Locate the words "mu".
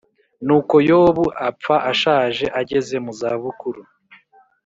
3.05-3.11